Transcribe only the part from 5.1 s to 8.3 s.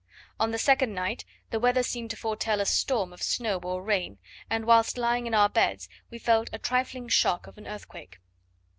in our beds we felt a trifling shock of an earthquake.